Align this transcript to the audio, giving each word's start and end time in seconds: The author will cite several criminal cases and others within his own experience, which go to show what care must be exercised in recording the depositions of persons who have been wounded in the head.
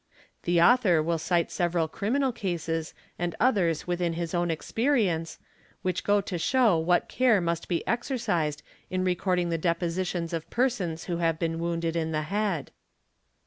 The 0.45 0.59
author 0.59 1.03
will 1.03 1.19
cite 1.19 1.51
several 1.51 1.87
criminal 1.87 2.31
cases 2.31 2.95
and 3.19 3.35
others 3.39 3.85
within 3.85 4.13
his 4.13 4.33
own 4.33 4.49
experience, 4.49 5.37
which 5.83 6.03
go 6.03 6.21
to 6.21 6.39
show 6.39 6.75
what 6.79 7.07
care 7.07 7.39
must 7.39 7.67
be 7.67 7.85
exercised 7.87 8.63
in 8.89 9.03
recording 9.03 9.49
the 9.49 9.59
depositions 9.59 10.33
of 10.33 10.49
persons 10.49 11.03
who 11.03 11.17
have 11.17 11.37
been 11.37 11.59
wounded 11.59 11.95
in 11.95 12.11
the 12.13 12.23
head. 12.23 12.71